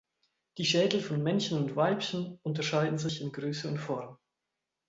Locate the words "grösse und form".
3.31-4.17